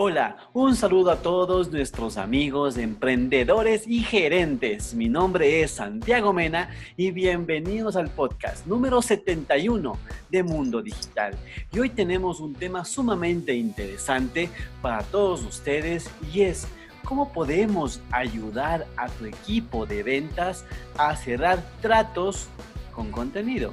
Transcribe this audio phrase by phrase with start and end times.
[0.00, 4.94] Hola, un saludo a todos nuestros amigos emprendedores y gerentes.
[4.94, 9.98] Mi nombre es Santiago Mena y bienvenidos al podcast número 71
[10.30, 11.34] de Mundo Digital.
[11.72, 14.48] Y hoy tenemos un tema sumamente interesante
[14.80, 16.68] para todos ustedes y es
[17.02, 20.64] cómo podemos ayudar a tu equipo de ventas
[20.96, 22.46] a cerrar tratos
[22.92, 23.72] con contenido.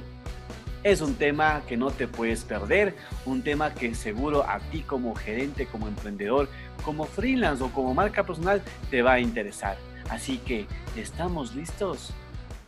[0.86, 2.94] Es un tema que no te puedes perder,
[3.24, 6.48] un tema que seguro a ti como gerente, como emprendedor,
[6.84, 9.76] como freelance o como marca personal te va a interesar.
[10.10, 12.12] Así que, ¿estamos listos?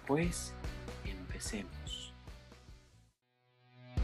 [0.05, 0.53] Pues
[1.05, 2.13] empecemos.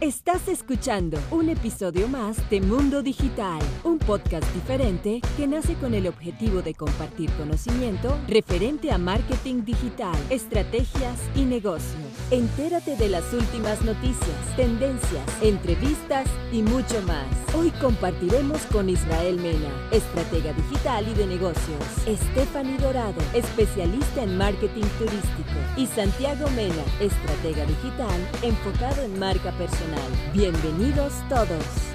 [0.01, 6.07] Estás escuchando un episodio más de Mundo Digital, un podcast diferente que nace con el
[6.07, 12.14] objetivo de compartir conocimiento referente a marketing digital, estrategias y negocios.
[12.31, 17.27] Entérate de las últimas noticias, tendencias, entrevistas y mucho más.
[17.55, 24.87] Hoy compartiremos con Israel Mena, estratega digital y de negocios, Stephanie Dorado, especialista en marketing
[24.99, 30.11] turístico, y Santiago Mena, estratega digital enfocado en marca personal.
[30.33, 31.94] Bienvenidos todos.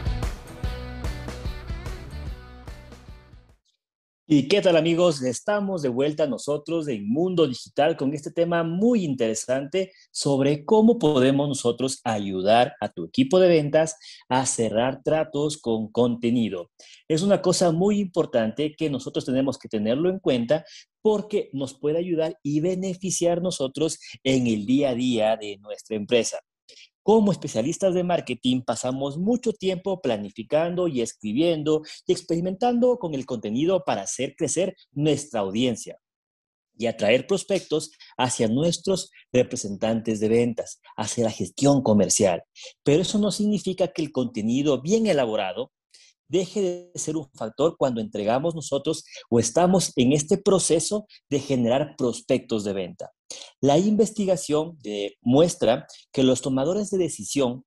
[4.32, 5.24] ¿Y qué tal amigos?
[5.24, 11.48] Estamos de vuelta nosotros en Mundo Digital con este tema muy interesante sobre cómo podemos
[11.48, 13.96] nosotros ayudar a tu equipo de ventas
[14.30, 16.70] a cerrar tratos con contenido.
[17.08, 20.64] Es una cosa muy importante que nosotros tenemos que tenerlo en cuenta
[21.02, 26.38] porque nos puede ayudar y beneficiar nosotros en el día a día de nuestra empresa.
[27.10, 33.84] Como especialistas de marketing pasamos mucho tiempo planificando y escribiendo y experimentando con el contenido
[33.84, 35.98] para hacer crecer nuestra audiencia
[36.78, 42.44] y atraer prospectos hacia nuestros representantes de ventas, hacia la gestión comercial.
[42.84, 45.72] Pero eso no significa que el contenido bien elaborado
[46.30, 51.96] deje de ser un factor cuando entregamos nosotros o estamos en este proceso de generar
[51.98, 53.12] prospectos de venta.
[53.60, 54.78] La investigación
[55.22, 57.66] muestra que los tomadores de decisión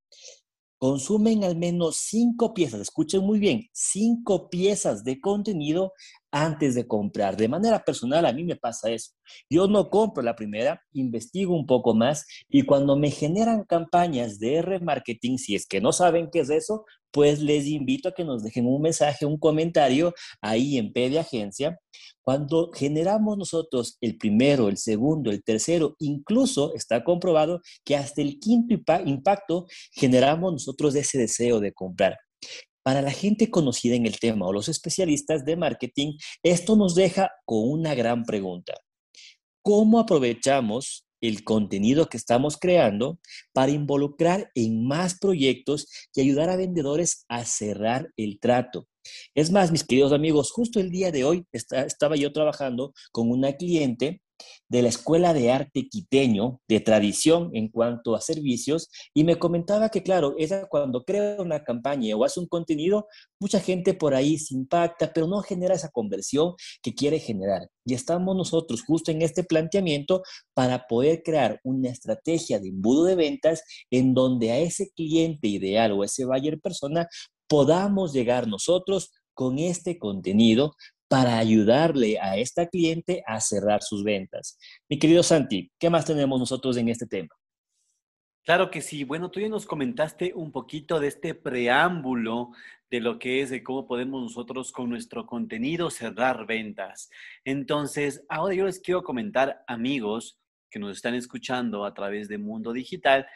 [0.82, 5.92] consumen al menos cinco piezas, escuchen muy bien, cinco piezas de contenido
[6.32, 7.36] antes de comprar.
[7.36, 9.12] De manera personal, a mí me pasa eso.
[9.48, 14.60] Yo no compro la primera, investigo un poco más y cuando me generan campañas de
[14.60, 18.42] remarketing, si es que no saben qué es eso, pues les invito a que nos
[18.42, 21.78] dejen un mensaje, un comentario ahí en P de Agencia.
[22.22, 28.38] Cuando generamos nosotros el primero, el segundo, el tercero, incluso está comprobado que hasta el
[28.38, 28.74] quinto
[29.04, 32.18] impacto generamos nosotros ese deseo de comprar.
[32.82, 37.30] Para la gente conocida en el tema o los especialistas de marketing, esto nos deja
[37.44, 38.74] con una gran pregunta.
[39.62, 43.18] ¿Cómo aprovechamos el contenido que estamos creando
[43.54, 48.88] para involucrar en más proyectos y ayudar a vendedores a cerrar el trato.
[49.34, 53.54] Es más, mis queridos amigos, justo el día de hoy estaba yo trabajando con una
[53.54, 54.21] cliente
[54.68, 59.88] de la Escuela de Arte Quiteño, de tradición en cuanto a servicios, y me comentaba
[59.88, 63.06] que, claro, ella cuando crea una campaña o hace un contenido,
[63.40, 67.68] mucha gente por ahí se impacta, pero no genera esa conversión que quiere generar.
[67.84, 70.22] Y estamos nosotros justo en este planteamiento
[70.54, 75.92] para poder crear una estrategia de embudo de ventas en donde a ese cliente ideal
[75.92, 77.08] o ese buyer persona
[77.48, 80.74] podamos llegar nosotros con este contenido
[81.12, 84.58] para ayudarle a esta cliente a cerrar sus ventas.
[84.88, 87.28] Mi querido Santi, ¿qué más tenemos nosotros en este tema?
[88.42, 89.04] Claro que sí.
[89.04, 92.52] Bueno, tú ya nos comentaste un poquito de este preámbulo
[92.90, 97.10] de lo que es de cómo podemos nosotros con nuestro contenido cerrar ventas.
[97.44, 100.40] Entonces, ahora yo les quiero comentar, amigos
[100.70, 103.26] que nos están escuchando a través de Mundo Digital,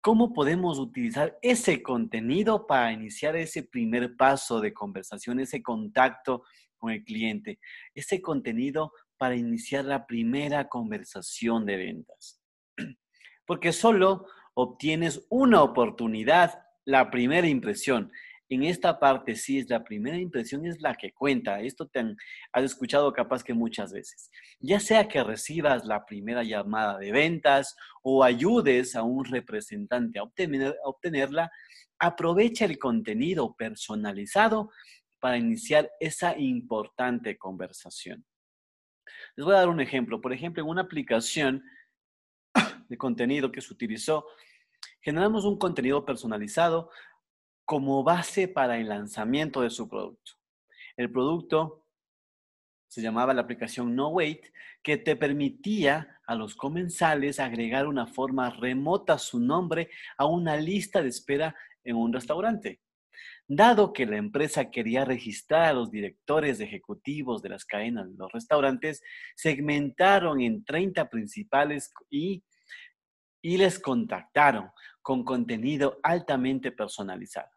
[0.00, 6.42] cómo podemos utilizar ese contenido para iniciar ese primer paso de conversación, ese contacto
[6.78, 7.58] con el cliente,
[7.94, 12.40] ese contenido para iniciar la primera conversación de ventas.
[13.46, 18.10] Porque solo obtienes una oportunidad, la primera impresión.
[18.50, 21.60] En esta parte sí es la primera impresión, es la que cuenta.
[21.60, 22.16] Esto te han,
[22.52, 24.30] has escuchado capaz que muchas veces.
[24.58, 30.22] Ya sea que recibas la primera llamada de ventas o ayudes a un representante a,
[30.22, 31.50] obtener, a obtenerla,
[31.98, 34.70] aprovecha el contenido personalizado
[35.20, 38.24] para iniciar esa importante conversación.
[39.36, 40.20] Les voy a dar un ejemplo.
[40.20, 41.62] Por ejemplo, en una aplicación
[42.88, 44.26] de contenido que se utilizó,
[45.00, 46.90] generamos un contenido personalizado
[47.64, 50.32] como base para el lanzamiento de su producto.
[50.96, 51.84] El producto
[52.88, 54.46] se llamaba la aplicación No Wait,
[54.82, 61.02] que te permitía a los comensales agregar una forma remota su nombre a una lista
[61.02, 61.54] de espera
[61.84, 62.80] en un restaurante.
[63.50, 68.30] Dado que la empresa quería registrar a los directores ejecutivos de las cadenas de los
[68.30, 69.02] restaurantes,
[69.34, 72.44] segmentaron en 30 principales y,
[73.40, 74.68] y les contactaron
[75.00, 77.48] con contenido altamente personalizado.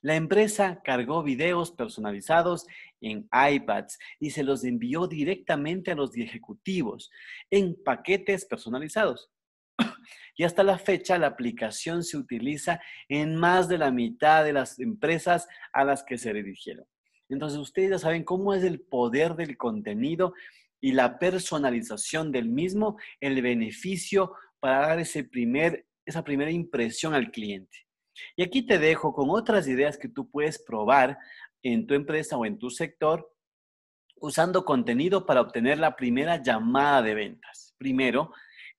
[0.00, 2.66] La empresa cargó videos personalizados
[3.00, 7.08] en iPads y se los envió directamente a los ejecutivos
[7.50, 9.30] en paquetes personalizados.
[10.36, 14.78] Y hasta la fecha la aplicación se utiliza en más de la mitad de las
[14.78, 16.86] empresas a las que se dirigieron.
[17.28, 20.34] Entonces ustedes ya saben cómo es el poder del contenido
[20.80, 27.30] y la personalización del mismo, el beneficio para dar ese primer, esa primera impresión al
[27.30, 27.86] cliente.
[28.36, 31.18] Y aquí te dejo con otras ideas que tú puedes probar
[31.62, 33.32] en tu empresa o en tu sector
[34.16, 37.74] usando contenido para obtener la primera llamada de ventas.
[37.76, 38.32] Primero,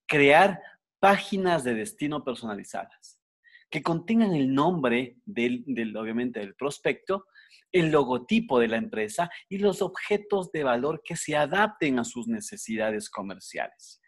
[0.06, 0.62] crear
[1.04, 3.20] páginas de destino personalizadas
[3.70, 5.66] que contengan el nombre del,
[5.98, 7.26] obviamente, del prospecto,
[7.74, 12.30] el logotipo de la empresa y los objetos de valor que se adapten a sus
[12.30, 14.00] necesidades comerciales.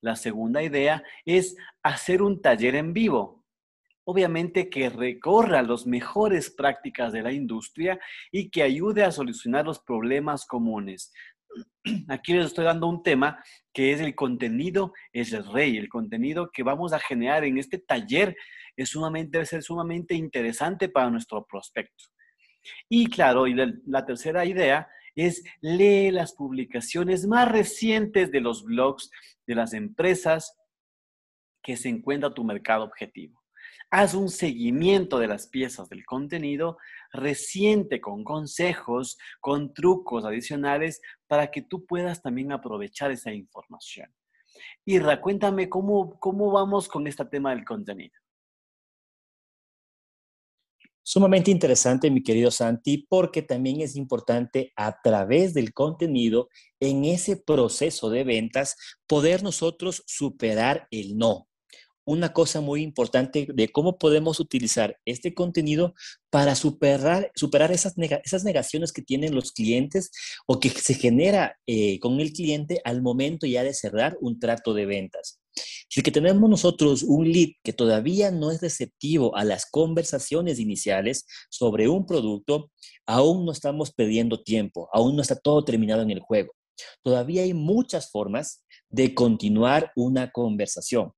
[0.00, 3.44] La segunda idea es hacer un taller en vivo.
[4.06, 8.00] Obviamente que recorra las mejores prácticas de la industria
[8.32, 11.12] y que ayude a solucionar los problemas comunes,
[12.08, 13.42] aquí les estoy dando un tema
[13.72, 17.78] que es el contenido es el rey, el contenido que vamos a generar en este
[17.78, 18.36] taller
[18.76, 22.04] es sumamente, debe sumamente interesante para nuestro prospecto.
[22.88, 29.10] Y claro, y la, tercera idea es lee las publicaciones más recientes de los blogs
[29.46, 30.56] de las empresas
[31.62, 33.43] que se encuentra tu mercado objetivo.
[33.90, 36.78] Haz un seguimiento de las piezas del contenido
[37.12, 44.12] reciente con consejos, con trucos adicionales para que tú puedas también aprovechar esa información.
[44.84, 48.14] Irra, cuéntame cómo, cómo vamos con este tema del contenido.
[51.06, 56.48] Sumamente interesante, mi querido Santi, porque también es importante a través del contenido,
[56.80, 58.76] en ese proceso de ventas,
[59.06, 61.46] poder nosotros superar el no
[62.04, 65.94] una cosa muy importante de cómo podemos utilizar este contenido
[66.30, 70.10] para superar, superar esas, esas negaciones que tienen los clientes
[70.46, 74.74] o que se genera eh, con el cliente al momento ya de cerrar un trato
[74.74, 75.40] de ventas.
[75.88, 81.26] Si que tenemos nosotros un lead que todavía no es receptivo a las conversaciones iniciales
[81.48, 82.72] sobre un producto,
[83.06, 86.52] aún no estamos perdiendo tiempo, aún no está todo terminado en el juego.
[87.02, 91.12] Todavía hay muchas formas de continuar una conversación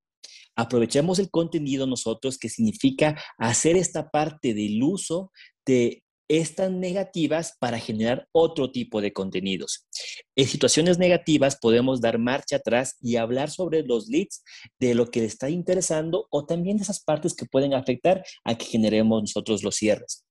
[0.57, 5.31] aprovechemos el contenido nosotros, que significa hacer esta parte del uso
[5.65, 9.87] de estas negativas para generar otro tipo de contenidos.
[10.35, 14.43] En situaciones negativas podemos dar marcha atrás y hablar sobre los leads,
[14.79, 18.65] de lo que le está interesando o también esas partes que pueden afectar a que
[18.65, 20.25] generemos nosotros los cierres.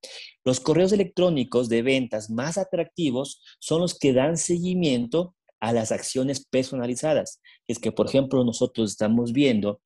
[0.44, 6.44] Los correos electrónicos de ventas más atractivos son los que dan seguimiento a las acciones
[6.44, 7.40] personalizadas.
[7.67, 9.81] Es que, por ejemplo, nosotros estamos viendo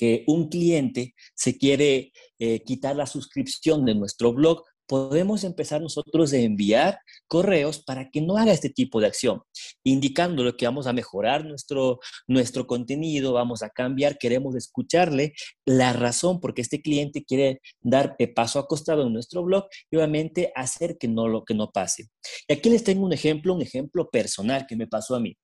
[0.00, 6.32] que un cliente se quiere eh, quitar la suscripción de nuestro blog, podemos empezar nosotros
[6.32, 9.42] a enviar correos para que no haga este tipo de acción,
[9.84, 15.34] indicándole que vamos a mejorar nuestro, nuestro contenido, vamos a cambiar, queremos escucharle
[15.66, 20.96] la razón porque este cliente quiere dar paso acostado en nuestro blog y obviamente hacer
[20.96, 22.08] que no, lo, que no pase.
[22.48, 25.36] Y aquí les tengo un ejemplo, un ejemplo personal que me pasó a mí.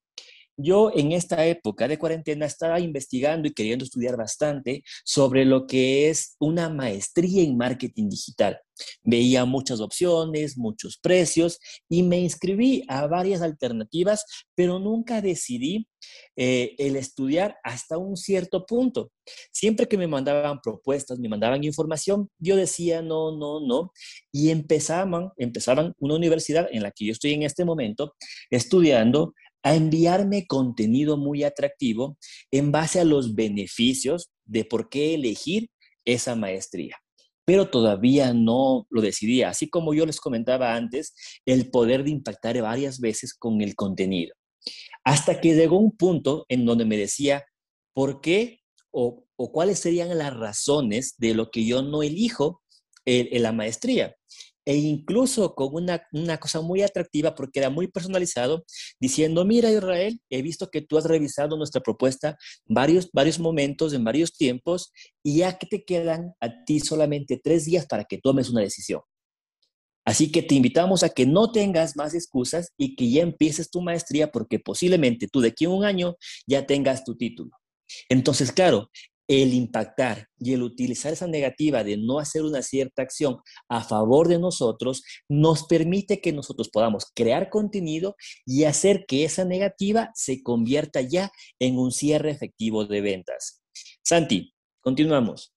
[0.59, 6.09] Yo en esta época de cuarentena estaba investigando y queriendo estudiar bastante sobre lo que
[6.09, 8.59] es una maestría en marketing digital.
[9.03, 15.87] Veía muchas opciones, muchos precios y me inscribí a varias alternativas, pero nunca decidí
[16.35, 19.11] eh, el estudiar hasta un cierto punto.
[19.51, 23.91] Siempre que me mandaban propuestas, me mandaban información, yo decía no, no, no,
[24.31, 28.15] y empezaban, empezaban una universidad en la que yo estoy en este momento
[28.49, 29.33] estudiando
[29.63, 32.17] a enviarme contenido muy atractivo
[32.51, 35.69] en base a los beneficios de por qué elegir
[36.05, 36.97] esa maestría.
[37.45, 39.49] Pero todavía no lo decidía.
[39.49, 41.13] Así como yo les comentaba antes,
[41.45, 44.35] el poder de impactar varias veces con el contenido.
[45.03, 47.45] Hasta que llegó un punto en donde me decía,
[47.93, 48.61] ¿por qué
[48.91, 52.61] o, cuáles serían las razones de lo que yo no elijo
[53.05, 54.15] en la maestría?
[54.67, 58.65] E incluso con una, una, cosa muy atractiva porque era muy personalizado,
[58.99, 64.03] diciendo, mira Israel, he visto que tú has revisado nuestra propuesta varios, varios momentos, en
[64.03, 64.91] varios tiempos,
[65.23, 68.99] y ya que te quedan a ti solamente tres días para que tomes una decisión.
[70.03, 73.79] Así que te invitamos a que no tengas más excusas y que ya empieces tu
[73.79, 77.51] maestría porque posiblemente tú de aquí a un año ya tengas tu título.
[78.09, 78.89] Entonces, claro,
[79.27, 84.27] el impactar y el utilizar esa negativa de no hacer una cierta acción a favor
[84.27, 88.15] de nosotros nos permite que nosotros podamos crear contenido
[88.45, 93.63] y hacer que esa negativa se convierta ya en un cierre efectivo de ventas.
[94.01, 95.53] Santi, continuamos.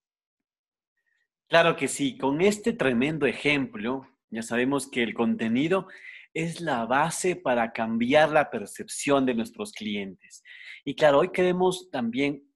[1.48, 5.88] Claro que sí, con este tremendo ejemplo, ya sabemos que el contenido
[6.32, 10.42] es la base para cambiar la percepción de nuestros clientes.
[10.84, 12.49] Y claro, hoy queremos también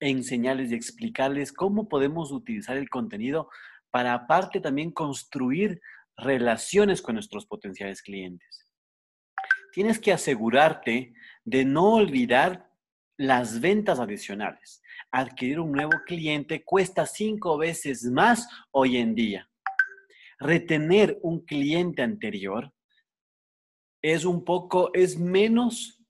[0.00, 3.48] enseñarles y explicarles cómo podemos utilizar el contenido
[3.90, 5.80] para aparte también construir
[6.16, 8.66] relaciones con nuestros potenciales clientes.
[9.72, 12.70] Tienes que asegurarte de no olvidar
[13.18, 14.82] las ventas adicionales.
[15.10, 19.48] Adquirir un nuevo cliente cuesta cinco veces más hoy en día.
[20.38, 22.72] Retener un cliente anterior
[24.02, 26.02] es un poco, es menos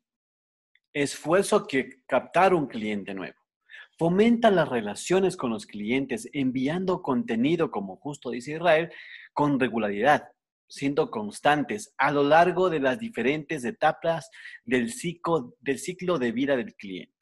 [0.93, 3.46] esfuerzo que captar un cliente nuevo.
[3.99, 8.93] Fomenta las relaciones con los clientes enviando contenido, como justo dice Israel,
[9.33, 10.29] con regularidad,
[10.69, 14.31] siendo constantes a lo largo de las diferentes etapas
[14.65, 17.15] del ciclo, del ciclo de vida del cliente.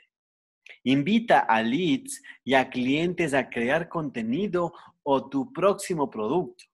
[0.83, 6.64] Invita a leads y a clientes a crear contenido o tu próximo producto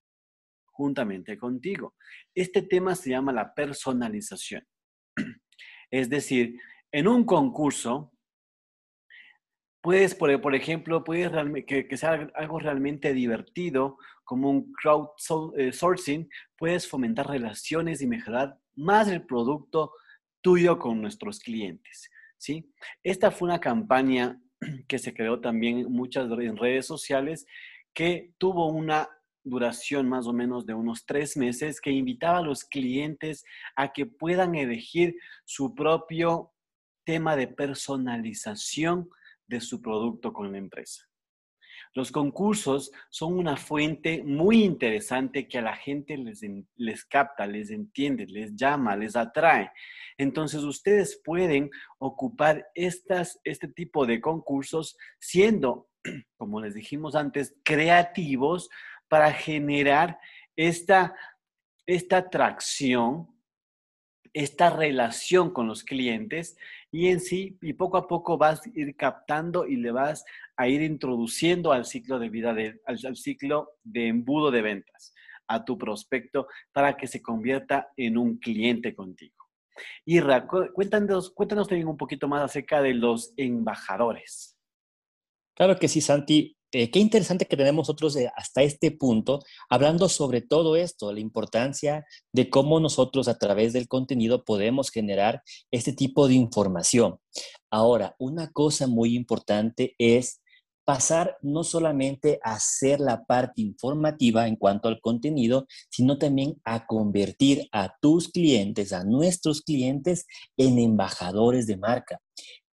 [0.80, 1.94] juntamente contigo.
[2.34, 4.66] Este tema se llama la personalización.
[5.90, 6.56] Es decir,
[6.92, 8.12] en un concurso,
[9.80, 11.30] Puedes, por, ejemplo, puedes
[11.66, 18.58] que, que, sea algo realmente divertido, como un crowdsourcing, eh, puedes fomentar relaciones y mejorar
[18.76, 19.92] más el producto
[20.40, 22.10] tuyo con nuestros clientes.
[22.36, 22.72] ¿sí?
[23.02, 24.40] Esta fue una campaña
[24.88, 27.46] que se creó también muchas en redes sociales
[27.94, 29.08] que tuvo una
[29.42, 33.44] duración más o menos de unos tres meses que invitaba a los clientes
[33.74, 36.52] a que puedan elegir su propio
[37.04, 39.08] tema de personalización
[39.50, 41.04] de su producto con la empresa.
[41.92, 46.40] Los concursos son una fuente muy interesante que a la gente les,
[46.76, 49.72] les capta, les entiende, les llama, les atrae.
[50.16, 55.88] Entonces ustedes pueden ocupar estas, este tipo de concursos siendo,
[56.36, 58.70] como les dijimos antes, creativos
[59.08, 60.20] para generar
[60.54, 61.16] esta,
[61.86, 63.28] esta atracción,
[64.32, 66.56] esta relación con los clientes
[66.92, 70.24] y en sí, y poco a poco vas a ir captando y le vas
[70.56, 75.14] a ir introduciendo al ciclo de vida, de, al, ciclo de embudo de ventas
[75.46, 79.36] a tu prospecto para que se convierta en un cliente contigo.
[80.04, 80.20] Y
[80.74, 84.56] cuéntanos, cuéntanos también un poquito más acerca de los embajadores.
[85.54, 86.56] Claro que sí, Santi.
[86.72, 91.18] Eh, qué interesante que tenemos nosotros eh, hasta este punto hablando sobre todo esto, la
[91.18, 97.18] importancia de cómo nosotros a través del contenido podemos generar este tipo de información.
[97.70, 100.40] Ahora, una cosa muy importante es
[100.84, 106.86] pasar no solamente a ser la parte informativa en cuanto al contenido, sino también a
[106.86, 112.20] convertir a tus clientes, a nuestros clientes, en embajadores de marca.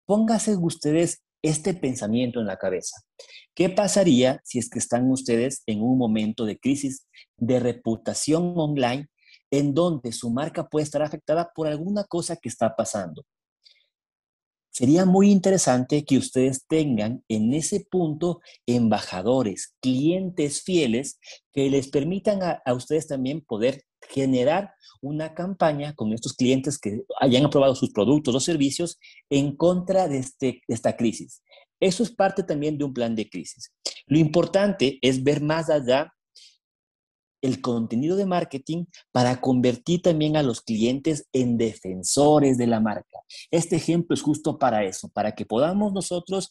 [0.05, 3.01] Póngase ustedes este pensamiento en la cabeza.
[3.55, 9.07] ¿Qué pasaría si es que están ustedes en un momento de crisis de reputación online
[9.51, 13.23] en donde su marca puede estar afectada por alguna cosa que está pasando?
[14.77, 21.19] Sería muy interesante que ustedes tengan en ese punto embajadores, clientes fieles
[21.51, 27.45] que les permitan a, ustedes también poder generar una campaña con estos clientes que hayan
[27.45, 28.99] aprobado sus productos o servicios
[29.29, 31.41] en contra de, este, de esta crisis.
[31.79, 33.71] Eso es parte también de un plan de crisis.
[34.07, 36.13] Lo importante es ver más allá
[37.41, 43.19] el contenido de marketing para convertir también a los clientes en defensores de la marca.
[43.51, 46.49] Este ejemplo es justo para eso, para que podamos nosotros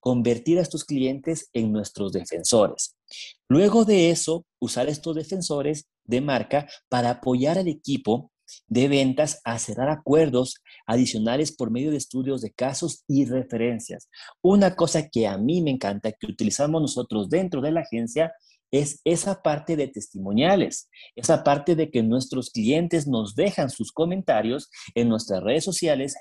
[0.00, 2.96] convertir a estos clientes en nuestros defensores.
[3.48, 8.32] Luego de eso, usar estos defensores de marca para apoyar al equipo
[8.66, 14.08] de ventas a cerrar acuerdos adicionales por medio de estudios de casos y referencias.
[14.42, 18.32] Una cosa que a mí me encanta, que utilizamos nosotros dentro de la agencia,
[18.70, 24.70] es esa parte de testimoniales, esa parte de que nuestros clientes nos dejan sus comentarios
[24.94, 26.14] en nuestras redes sociales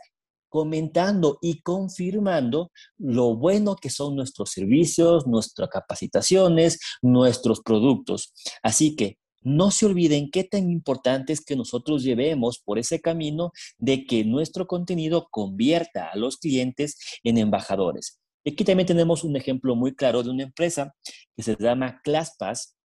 [0.50, 8.34] comentando y confirmando lo bueno que son nuestros servicios, nuestras capacitaciones, nuestros productos.
[8.64, 9.18] Así que
[9.48, 14.26] no se olviden qué tan importante es que nosotros llevemos por ese camino de que
[14.26, 18.20] nuestro contenido convierta a los clientes en embajadores.
[18.46, 20.94] Aquí también tenemos un ejemplo muy claro de una empresa
[21.34, 22.76] que se llama ClassPass.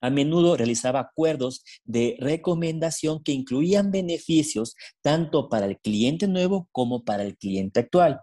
[0.00, 7.04] A menudo realizaba acuerdos de recomendación que incluían beneficios tanto para el cliente nuevo como
[7.04, 8.20] para el cliente actual.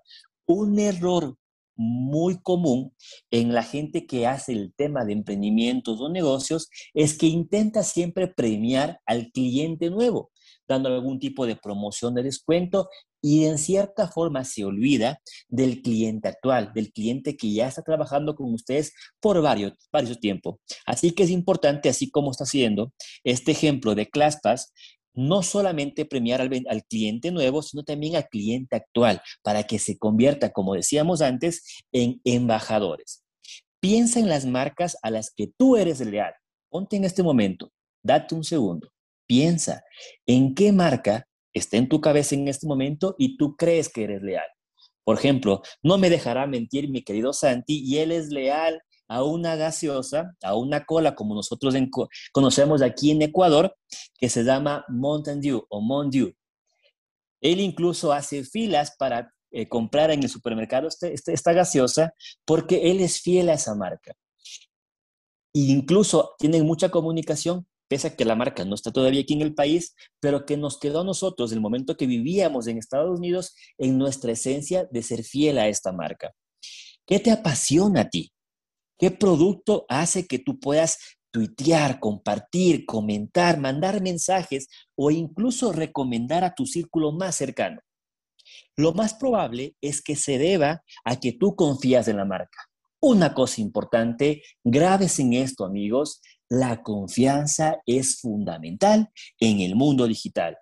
[0.47, 1.37] Un error
[1.75, 2.93] muy común
[3.31, 8.27] en la gente que hace el tema de emprendimientos o negocios es que intenta siempre
[8.27, 10.31] premiar al cliente nuevo,
[10.67, 12.89] dando algún tipo de promoción de descuento
[13.21, 18.35] y en cierta forma se olvida del cliente actual, del cliente que ya está trabajando
[18.35, 20.59] con ustedes por varios, varios tiempo.
[20.85, 24.71] Así que es importante, así como está haciendo este ejemplo de ClassPass,
[25.15, 30.51] no solamente premiar al, cliente nuevo, sino también al cliente actual, para que se convierta,
[30.51, 33.23] como decíamos antes, en embajadores.
[33.79, 36.33] Piensa en las marcas a las que tú eres leal.
[36.69, 37.71] Ponte en este momento,
[38.03, 38.89] date un segundo,
[39.27, 39.83] piensa
[40.25, 44.21] en qué marca está en tu cabeza en este momento y tú crees que eres
[44.21, 44.45] leal.
[45.05, 49.55] Por ejemplo, no me dejará mentir mi querido Santi y él es leal a una
[49.55, 51.75] gaseosa, a una cola como nosotros
[52.31, 53.75] conocemos aquí en Ecuador,
[54.17, 56.33] que se llama Mountain Dew o Mondew.
[57.41, 62.91] Él incluso hace filas para eh, comprar en el supermercado este, este, esta gaseosa porque
[62.91, 64.13] él es fiel a esa marca.
[65.53, 69.41] E incluso tienen mucha comunicación pese a que la marca no está todavía aquí en
[69.41, 73.53] el país, pero que nos quedó a nosotros el momento que vivíamos en Estados Unidos
[73.77, 76.33] en nuestra esencia de ser fiel a esta marca.
[77.05, 78.31] ¿Qué te apasiona a ti?
[78.97, 80.97] ¿Qué producto hace que tú puedas
[81.31, 87.81] tuitear, compartir, comentar, mandar mensajes o incluso recomendar a tu círculo más cercano?
[88.77, 92.57] Lo más probable es que se deba a que tú confías en la marca.
[93.01, 99.09] Una cosa importante, graves en esto amigos, la confianza es fundamental
[99.39, 100.57] en el mundo digital.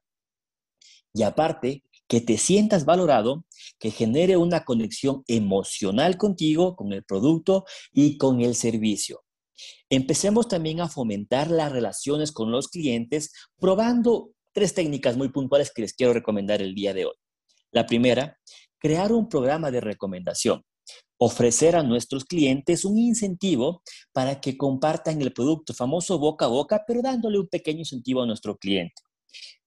[1.13, 3.43] Y aparte, que te sientas valorado,
[3.79, 9.23] que genere una conexión emocional contigo, con el producto y con el servicio.
[9.89, 15.81] Empecemos también a fomentar las relaciones con los clientes probando tres técnicas muy puntuales que
[15.81, 17.15] les quiero recomendar el día de hoy.
[17.71, 18.37] La primera,
[18.77, 20.61] crear un programa de recomendación
[21.17, 26.83] ofrecer a nuestros clientes un incentivo para que compartan el producto, famoso boca a boca,
[26.85, 29.01] pero dándole un pequeño incentivo a nuestro cliente.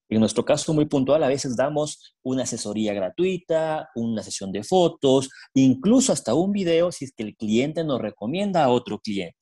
[0.09, 5.29] En nuestro caso muy puntual, a veces damos una asesoría gratuita, una sesión de fotos,
[5.55, 9.37] incluso hasta un video si es que el cliente nos recomienda a otro cliente.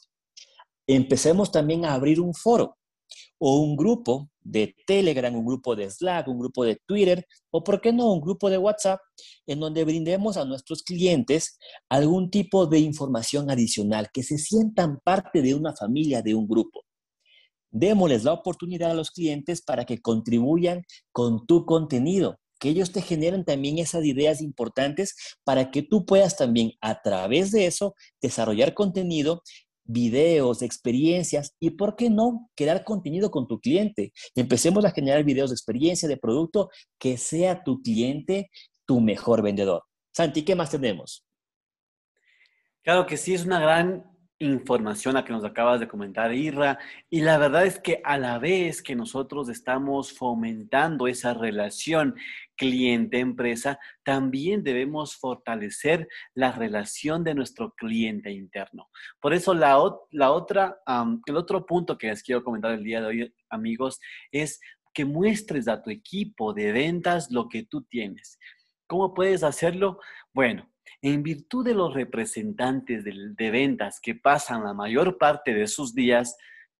[0.86, 2.76] Empecemos también a abrir un foro
[3.38, 7.80] o un grupo de Telegram, un grupo de Slack, un grupo de Twitter o, por
[7.80, 9.00] qué no, un grupo de WhatsApp
[9.46, 15.42] en donde brindemos a nuestros clientes algún tipo de información adicional, que se sientan parte
[15.42, 16.83] de una familia, de un grupo.
[17.74, 23.02] Démosles la oportunidad a los clientes para que contribuyan con tu contenido, que ellos te
[23.02, 28.74] generen también esas ideas importantes para que tú puedas también a través de eso desarrollar
[28.74, 29.42] contenido
[29.86, 34.12] videos, experiencias y, ¿por qué no, crear contenido con tu cliente?
[34.36, 38.50] Empecemos a generar videos de experiencia, de producto, que sea tu cliente
[38.86, 39.82] tu mejor vendedor.
[40.12, 41.26] Santi, ¿qué más tenemos?
[42.82, 46.78] Claro que sí, es una gran información a que nos acabas de comentar, Irra.
[47.08, 52.14] Y la verdad es que a la vez que nosotros estamos fomentando esa relación
[52.56, 58.90] cliente-empresa, también debemos fortalecer la relación de nuestro cliente interno.
[59.20, 59.78] Por eso la,
[60.10, 60.78] la otra,
[61.26, 64.60] el otro punto que les quiero comentar el día de hoy, amigos, es
[64.92, 68.38] que muestres a tu equipo de ventas lo que tú tienes.
[68.86, 69.98] ¿Cómo puedes hacerlo?
[70.32, 70.70] Bueno,
[71.04, 76.34] en virtud de los representantes de, ventas que pasan la mayor parte de sus días,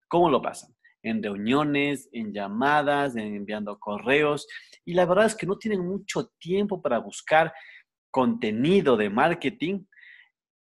[0.09, 0.75] ¿cómo lo pasan?
[1.03, 4.47] En reuniones, en llamadas, en enviando correos.
[4.87, 7.53] Y la verdad es que no tienen mucho tiempo para buscar
[8.11, 9.85] contenido de marketing,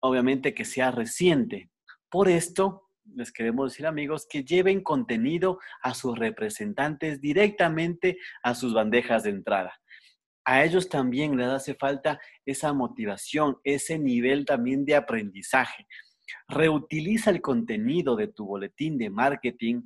[0.01, 1.71] obviamente que sea reciente.
[2.11, 8.75] Por esto, les queremos decir amigos que lleven contenido a sus representantes directamente a sus
[8.75, 9.73] bandejas de entrada
[10.45, 15.87] a ellos también les hace falta esa motivación, ese nivel también de aprendizaje.
[16.49, 19.83] Reutiliza el contenido de tu boletín de marketing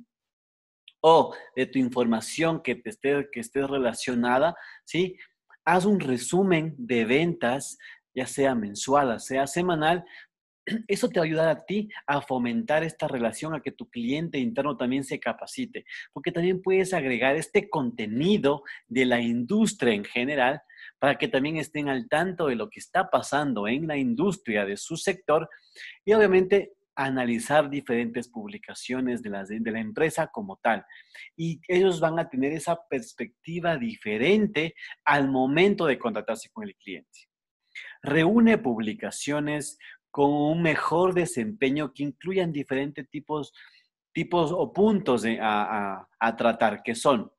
[1.01, 5.15] o de tu información que, te esté, que esté relacionada, ¿sí?
[5.63, 7.77] Haz un resumen de ventas,
[8.13, 10.03] ya sea mensual, sea semanal,
[10.87, 14.37] eso te va a ayudar a ti a fomentar esta relación, a que tu cliente
[14.37, 20.61] interno también se capacite, porque también puedes agregar este contenido de la industria en general
[20.99, 24.77] para que también estén al tanto de lo que está pasando en la industria de
[24.77, 25.49] su sector
[26.05, 30.85] y obviamente analizar diferentes publicaciones de la, de la empresa como tal.
[31.37, 37.29] Y ellos van a tener esa perspectiva diferente al momento de contratarse con el cliente.
[38.01, 39.77] Reúne publicaciones
[40.11, 43.53] con un mejor desempeño que incluyan diferentes tipos,
[44.11, 47.31] tipos o puntos a, tratar, que son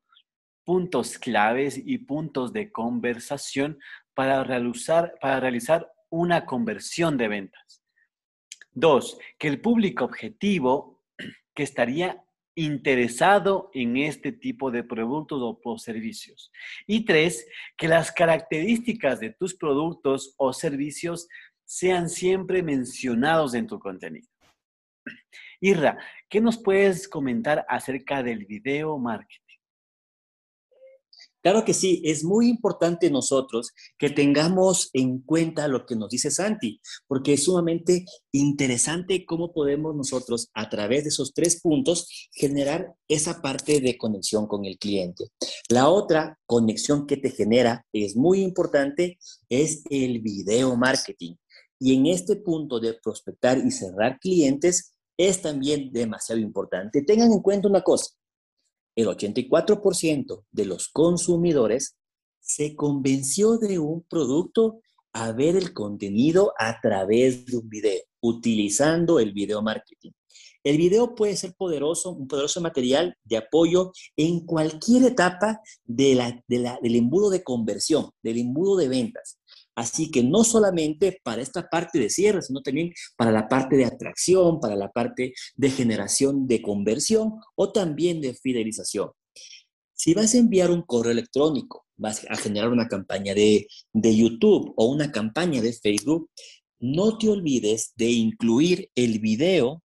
[0.64, 3.78] puntos claves y puntos de conversación
[4.14, 7.82] para realizar, para realizar una conversión de ventas.
[8.72, 11.02] Dos, que el público objetivo
[11.54, 16.52] que estaría interesado en este tipo de productos o servicios.
[16.86, 21.28] Y tres, que las características de tus productos o servicios
[21.70, 24.26] sean siempre mencionados en tu contenido.
[25.60, 29.38] Irra, ¿qué nos puedes comentar acerca del video marketing?
[31.42, 36.32] Claro que sí, es muy importante nosotros que tengamos en cuenta lo que nos dice
[36.32, 42.94] Santi, porque es sumamente interesante cómo podemos nosotros a través de esos tres puntos generar
[43.08, 45.28] esa parte de conexión con el cliente.
[45.68, 51.36] La otra conexión que te genera es muy importante, es el video marketing.
[51.80, 57.02] Y en este punto de prospectar y cerrar clientes es también demasiado importante.
[57.02, 58.10] Tengan en cuenta una cosa,
[58.94, 61.96] el 84% de los consumidores
[62.40, 64.80] se convenció de un producto
[65.12, 70.12] a ver el contenido a través de un video, utilizando el video marketing.
[70.62, 76.20] El video puede ser poderoso, un poderoso material de apoyo en cualquier etapa del
[76.82, 79.39] embudo de conversión, del embudo de ventas.
[79.74, 83.84] Así que no solamente para esta parte de cierre, sino también para la parte de
[83.84, 89.10] atracción, para la parte de generación de conversión o también de fidelización.
[89.94, 94.72] Si vas a enviar un correo electrónico, vas a generar una campaña de, de YouTube
[94.76, 96.30] o una campaña de Facebook,
[96.80, 99.82] no te olvides de incluir el video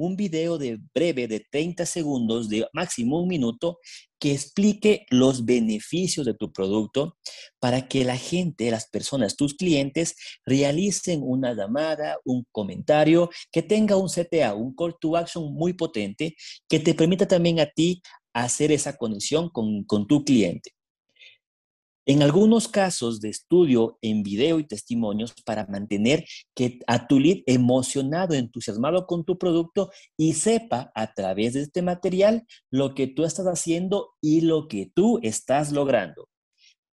[0.00, 3.78] un video de breve de 30 segundos, de máximo un minuto,
[4.18, 7.18] que explique los beneficios de tu producto
[7.58, 10.14] para que la gente, las personas, tus clientes,
[10.46, 16.34] realicen una llamada, un comentario, que tenga un CTA, un call to action muy potente,
[16.68, 18.00] que te permita también a ti
[18.32, 20.72] hacer esa conexión con, con tu cliente.
[22.06, 27.38] En algunos casos de estudio en video y testimonios para mantener que a tu lead
[27.46, 33.24] emocionado, entusiasmado con tu producto y sepa a través de este material lo que tú
[33.24, 36.28] estás haciendo y lo que tú estás logrando.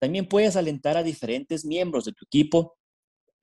[0.00, 2.76] También puedes alentar a diferentes miembros de tu equipo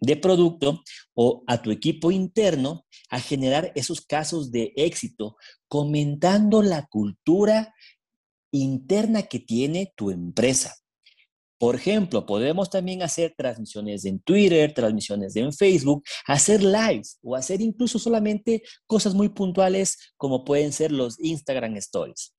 [0.01, 0.81] de producto
[1.13, 5.37] o a tu equipo interno a generar esos casos de éxito
[5.69, 7.73] comentando la cultura
[8.51, 10.75] interna que tiene tu empresa.
[11.63, 17.61] Por ejemplo, podemos también hacer transmisiones en Twitter, transmisiones en Facebook, hacer lives o hacer
[17.61, 22.35] incluso solamente cosas muy puntuales como pueden ser los Instagram Stories.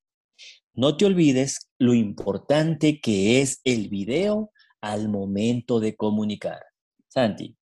[0.75, 6.61] No te olvides lo importante que es el video al momento de comunicar.
[7.09, 7.57] Santi.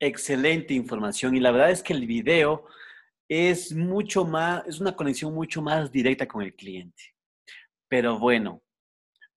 [0.00, 2.64] Excelente información y la verdad es que el video
[3.28, 7.00] es mucho más, es una conexión mucho más directa con el cliente.
[7.86, 8.60] Pero bueno,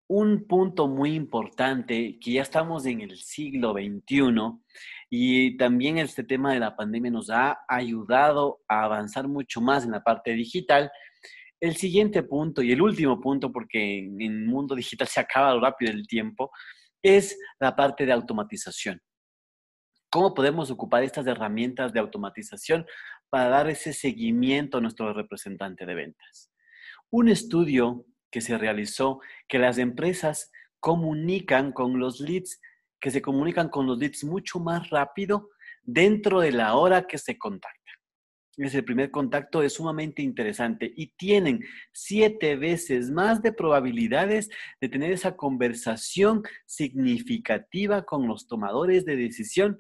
[0.08, 4.34] un punto muy importante, que ya estamos en el siglo XXI
[5.10, 9.92] y también este tema de la pandemia nos ha ayudado a avanzar mucho más en
[9.92, 10.92] la parte digital.
[11.60, 15.92] El siguiente punto y el último punto, porque en el mundo digital se acaba rápido
[15.92, 16.52] el tiempo,
[17.02, 19.02] es la parte de automatización.
[20.10, 22.86] ¿Cómo podemos ocupar estas herramientas de automatización
[23.30, 26.52] para dar ese seguimiento a nuestro representante de ventas?
[27.10, 32.60] Un estudio que se realizó que las empresas comunican con los leads,
[33.00, 35.52] que se comunican con los leads mucho más rápido
[35.84, 37.92] dentro de la hora que se contacta.
[38.58, 41.60] Es el primer contacto, es sumamente interesante y tienen
[41.92, 44.50] siete veces más de probabilidades
[44.82, 49.78] de tener esa conversación significativa con los tomadores de decisión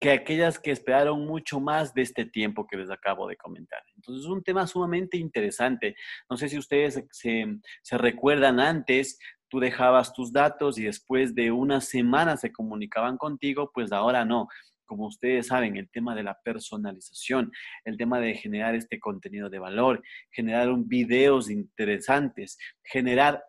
[0.00, 3.82] que aquellas que esperaron mucho más de este tiempo que les acabo de comentar.
[3.94, 5.94] Entonces es un tema sumamente interesante.
[6.28, 11.80] No sé si ustedes se, recuerdan antes, tú dejabas tus datos y después de una
[11.80, 14.48] semana se comunicaban contigo, pues ahora no.
[14.84, 17.50] Como ustedes saben, el tema de la personalización,
[17.84, 23.42] el tema de generar este contenido de valor, generar un videos interesantes, generar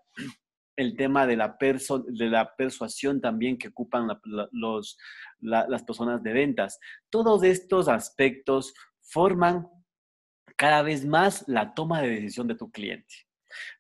[0.78, 4.08] el tema de la, de la persuasión también que ocupan
[4.52, 4.98] los,
[5.42, 6.80] las personas de ventas.
[7.10, 9.68] Todos estos aspectos forman
[10.56, 13.27] cada vez más la toma de decisión de tu cliente.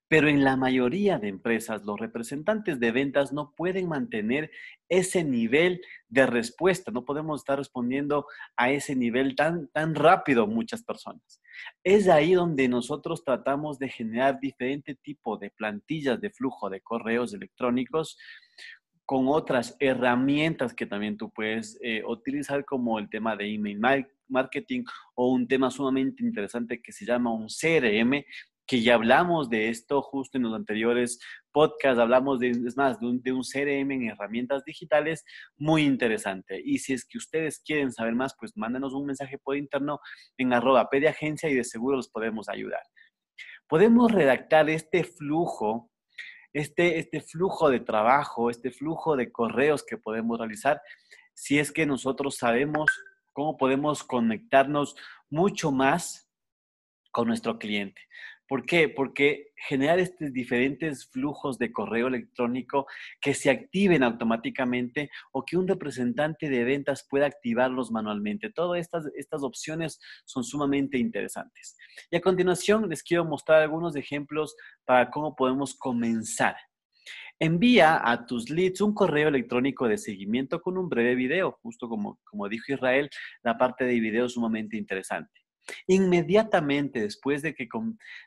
[0.09, 4.51] Pero en la mayoría de empresas, los representantes de ventas no pueden mantener
[4.87, 10.83] ese nivel de respuesta, no podemos estar respondiendo a ese nivel tan, tan rápido muchas
[10.83, 11.41] personas.
[11.83, 17.33] Es ahí donde nosotros tratamos de generar diferente tipo de plantillas de flujo de correos
[17.33, 18.17] electrónicos
[19.07, 23.79] con otras herramientas que también tú puedes eh, utilizar como el tema de email
[24.27, 24.83] marketing
[25.15, 28.25] o un tema sumamente interesante que se llama un CRM
[28.67, 31.19] que ya hablamos de esto justo en los anteriores
[31.51, 35.23] podcasts, hablamos de, es más, de un, CRM en herramientas digitales
[35.55, 36.61] muy interesante.
[36.63, 39.99] Y si es que ustedes quieren saber más, pues mándenos un mensaje por interno
[40.37, 42.81] en arroba pediagencia y de seguro los podemos ayudar.
[43.67, 45.89] Podemos redactar este flujo
[46.53, 50.81] este, este flujo de trabajo, este flujo de correos que podemos realizar,
[51.33, 52.89] si es que nosotros sabemos
[53.31, 54.95] cómo podemos conectarnos
[55.29, 56.27] mucho más
[57.11, 58.01] con nuestro cliente.
[58.47, 58.87] ¿Por qué?
[58.87, 62.87] Porque generar estos diferentes flujos de correo electrónico
[63.19, 68.49] que se activen automáticamente o que un representante de ventas pueda activarlos manualmente.
[68.49, 71.75] Todas estas, estas opciones son sumamente interesantes.
[72.09, 74.55] Y a continuación les quiero mostrar algunos ejemplos
[74.85, 76.55] para cómo podemos comenzar.
[77.39, 82.19] Envía a tus leads un correo electrónico de seguimiento con un breve video, justo como,
[82.23, 83.09] como dijo Israel,
[83.43, 85.46] la parte de video es sumamente interesante.
[85.87, 87.67] Inmediatamente después de que,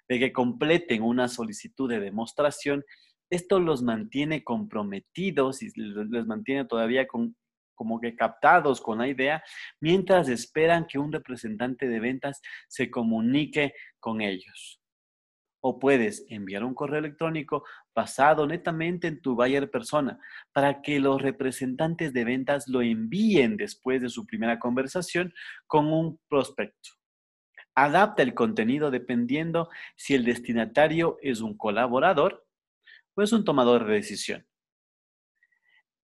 [0.09, 2.85] de que completen una solicitud de demostración,
[3.31, 9.43] esto los mantiene comprometidos y les mantiene todavía como que captados con la idea,
[9.81, 14.81] mientras esperan que un representante de ventas se comunique con ellos.
[15.63, 20.19] O puedes enviar un correo electrónico basado netamente en tu buyer persona
[20.53, 25.33] para que los representantes de ventas lo envíen después de su primera conversación
[25.67, 27.00] con un prospecto.
[27.75, 32.45] Adapta el contenido dependiendo si el destinatario es un colaborador
[33.15, 34.47] o es un tomador de decisión.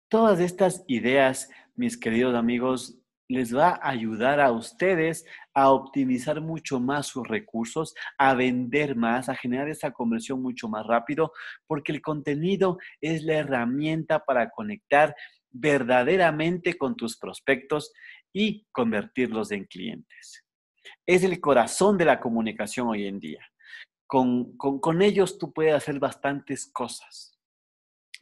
[0.10, 6.80] Todas estas ideas, mis queridos amigos, les va a ayudar a ustedes a optimizar mucho
[6.80, 11.34] más sus recursos, a vender más, a generar esa conversión mucho más rápido,
[11.66, 15.14] porque el contenido es la herramienta para conectar
[15.50, 17.92] verdaderamente con tus prospectos
[18.32, 20.47] y convertirlos en clientes
[21.06, 23.46] es el corazón de la comunicación hoy en día.
[24.06, 27.38] Con, ellos tú puedes hacer bastantes cosas,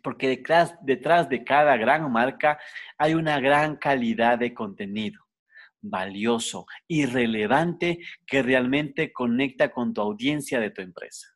[0.01, 2.60] porque detrás, detrás de cada gran marca
[2.97, 5.25] hay una gran calidad de contenido
[5.82, 11.35] valioso y relevante que realmente conecta con tu audiencia de tu empresa.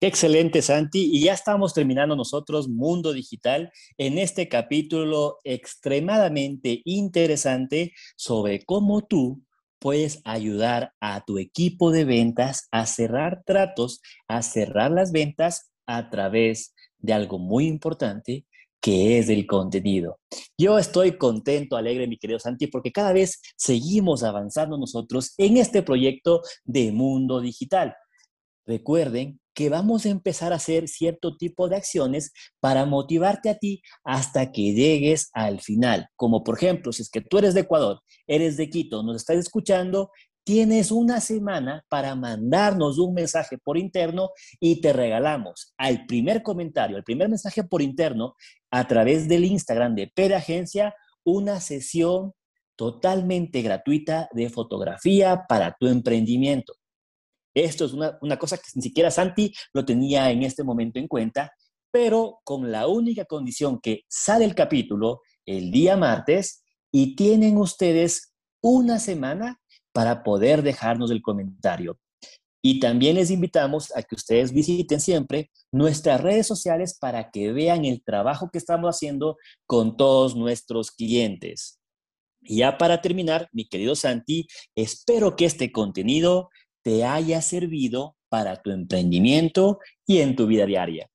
[0.00, 1.10] Excelente, Santi.
[1.12, 9.42] Y ya estamos terminando nosotros Mundo Digital en este capítulo extremadamente interesante sobre cómo tú
[9.80, 16.10] puedes ayudar a tu equipo de ventas a cerrar tratos, a cerrar las ventas a
[16.10, 18.46] través de algo muy importante
[18.80, 20.20] que es el contenido.
[20.56, 25.82] Yo estoy contento, alegre, mi querido Santi, porque cada vez seguimos avanzando nosotros en este
[25.82, 27.96] proyecto de mundo digital.
[28.64, 33.82] Recuerden que vamos a empezar a hacer cierto tipo de acciones para motivarte a ti
[34.04, 36.06] hasta que llegues al final.
[36.14, 39.36] Como por ejemplo, si es que tú eres de Ecuador, eres de Quito, nos estás
[39.36, 40.12] escuchando,
[40.44, 46.96] tienes una semana para mandarnos un mensaje por interno y te regalamos al primer comentario,
[46.96, 48.36] al primer mensaje por interno,
[48.70, 50.94] a través del Instagram de Pere Agencia,
[51.24, 52.32] una sesión
[52.76, 56.74] totalmente gratuita de fotografía para tu emprendimiento.
[57.64, 61.52] Esto es una, cosa que ni siquiera Santi lo tenía en este momento en cuenta,
[61.90, 68.32] pero con la única condición que sale el capítulo el día martes y tienen ustedes
[68.62, 69.60] una semana
[69.92, 71.98] para poder dejarnos el comentario.
[72.62, 77.84] Y también les invitamos a que ustedes visiten siempre nuestras redes sociales para que vean
[77.84, 81.78] el trabajo que estamos haciendo con todos nuestros clientes.
[82.40, 86.50] Y ya para terminar, mi querido Santi, espero que este contenido
[86.88, 91.10] te haya servido para tu emprendimiento y en tu vida diaria.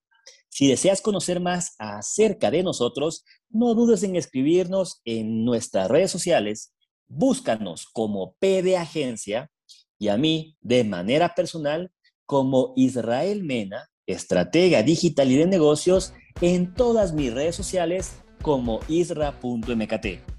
[0.48, 6.76] Si deseas conocer más acerca de nosotros, no dudes en escribirnos en nuestras redes sociales.
[7.08, 9.50] Búscanos como P Agencia
[9.98, 11.92] y a mí de manera personal
[12.28, 20.33] como Israel Mena, estratega digital y de negocios en todas mis redes sociales como isra.mkt.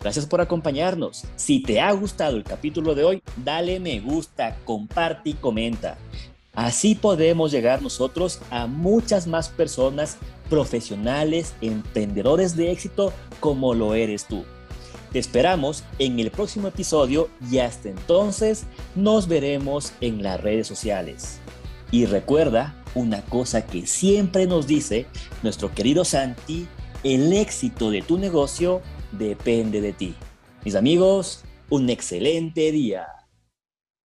[0.00, 1.24] Gracias por acompañarnos.
[1.36, 5.98] Si te ha gustado el capítulo de hoy, dale me gusta, comparte y comenta.
[6.54, 14.26] Así podemos llegar nosotros a muchas más personas profesionales, emprendedores de éxito como lo eres
[14.26, 14.44] tú.
[15.12, 21.40] Te esperamos en el próximo episodio y hasta entonces nos veremos en las redes sociales.
[21.90, 25.06] Y recuerda una cosa que siempre nos dice
[25.42, 26.68] nuestro querido Santi,
[27.04, 28.82] el éxito de tu negocio
[29.12, 30.14] depende de ti.
[30.64, 33.06] Mis amigos, un excelente día.